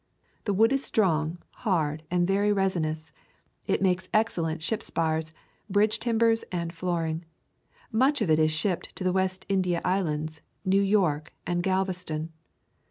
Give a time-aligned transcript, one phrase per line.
[0.45, 3.11] The wood is strong, hard, and very resinous.
[3.67, 5.31] It makes excellent ship spars,
[5.69, 7.23] bridge timbers, and flooring.
[7.91, 12.29] Much of it is shipped to the West India Islands, New York, and Gal veston.